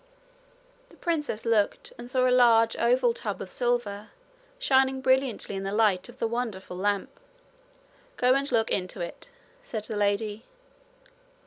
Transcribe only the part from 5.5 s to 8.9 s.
in the light of the wonderful lamp. 'Go and look